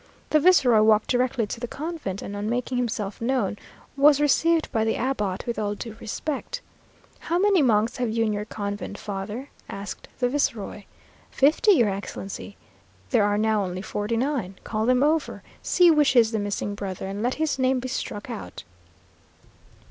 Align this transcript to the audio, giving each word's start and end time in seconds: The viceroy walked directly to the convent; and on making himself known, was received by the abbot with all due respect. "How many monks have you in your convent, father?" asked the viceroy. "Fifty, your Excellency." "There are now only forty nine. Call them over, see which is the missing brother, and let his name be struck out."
The 0.31 0.39
viceroy 0.39 0.81
walked 0.81 1.09
directly 1.11 1.45
to 1.45 1.59
the 1.59 1.67
convent; 1.67 2.23
and 2.23 2.35
on 2.35 2.49
making 2.49 2.79
himself 2.79 3.21
known, 3.21 3.57
was 3.95 4.19
received 4.19 4.71
by 4.71 4.83
the 4.83 4.95
abbot 4.95 5.45
with 5.45 5.59
all 5.59 5.75
due 5.75 5.95
respect. 5.99 6.59
"How 7.19 7.37
many 7.37 7.61
monks 7.61 7.97
have 7.97 8.09
you 8.09 8.25
in 8.25 8.33
your 8.33 8.45
convent, 8.45 8.97
father?" 8.97 9.49
asked 9.69 10.07
the 10.17 10.27
viceroy. 10.27 10.85
"Fifty, 11.29 11.73
your 11.73 11.89
Excellency." 11.89 12.57
"There 13.11 13.23
are 13.25 13.37
now 13.37 13.63
only 13.63 13.83
forty 13.83 14.17
nine. 14.17 14.55
Call 14.63 14.87
them 14.87 15.03
over, 15.03 15.43
see 15.61 15.91
which 15.91 16.15
is 16.15 16.31
the 16.31 16.39
missing 16.39 16.73
brother, 16.73 17.05
and 17.05 17.21
let 17.21 17.35
his 17.35 17.59
name 17.59 17.79
be 17.79 17.87
struck 17.87 18.27
out." 18.27 18.63